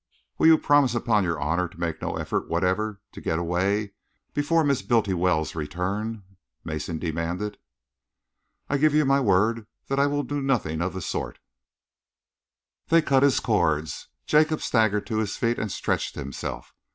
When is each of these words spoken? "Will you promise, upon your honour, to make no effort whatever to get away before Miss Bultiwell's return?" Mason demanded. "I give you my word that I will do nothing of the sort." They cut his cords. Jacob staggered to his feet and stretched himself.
"Will 0.39 0.47
you 0.47 0.57
promise, 0.57 0.95
upon 0.95 1.23
your 1.23 1.39
honour, 1.39 1.67
to 1.67 1.79
make 1.79 2.01
no 2.01 2.15
effort 2.17 2.47
whatever 2.49 3.01
to 3.11 3.21
get 3.21 3.37
away 3.37 3.91
before 4.33 4.63
Miss 4.63 4.81
Bultiwell's 4.81 5.53
return?" 5.53 6.23
Mason 6.63 6.97
demanded. 6.97 7.59
"I 8.67 8.77
give 8.79 8.95
you 8.95 9.05
my 9.05 9.19
word 9.19 9.67
that 9.89 9.99
I 9.99 10.07
will 10.07 10.23
do 10.23 10.41
nothing 10.41 10.81
of 10.81 10.95
the 10.95 11.03
sort." 11.03 11.37
They 12.87 13.03
cut 13.03 13.21
his 13.21 13.39
cords. 13.39 14.07
Jacob 14.25 14.61
staggered 14.61 15.05
to 15.05 15.17
his 15.19 15.37
feet 15.37 15.59
and 15.59 15.71
stretched 15.71 16.15
himself. 16.15 16.73